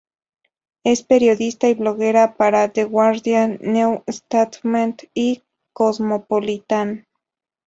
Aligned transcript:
Es 0.83 1.03
periodista 1.03 1.67
y 1.69 1.75
bloguera 1.75 2.33
para 2.33 2.69
"The 2.73 2.85
Guardian", 2.85 3.59
"New 3.61 4.01
Statement" 4.09 5.03
y 5.13 5.43
"Cosmopolitan. 5.75 7.05